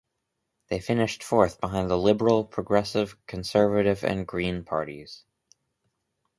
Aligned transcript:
They 0.69 0.79
finished 0.79 1.21
fourth 1.21 1.61
behind 1.61 1.87
the 1.91 1.95
Liberal, 1.95 2.43
Progressive 2.43 3.23
Conservative 3.27 4.03
and 4.03 4.25
Green 4.25 4.63
parties. 4.63 5.25